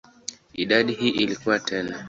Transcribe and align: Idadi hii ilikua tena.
Idadi 0.53 0.93
hii 0.93 1.09
ilikua 1.09 1.59
tena. 1.59 1.99